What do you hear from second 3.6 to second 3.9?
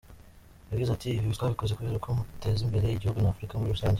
rusange.